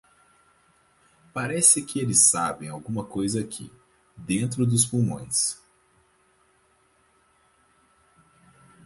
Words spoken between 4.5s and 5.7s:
dos pulmões.